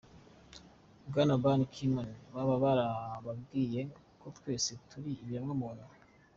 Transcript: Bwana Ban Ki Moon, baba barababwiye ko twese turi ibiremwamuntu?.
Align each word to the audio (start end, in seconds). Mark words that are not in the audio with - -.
Bwana 1.09 1.33
Ban 1.43 1.59
Ki 1.73 1.85
Moon, 1.93 2.09
baba 2.33 2.55
barababwiye 2.63 3.81
ko 4.21 4.27
twese 4.37 4.71
turi 4.89 5.09
ibiremwamuntu?. 5.23 5.83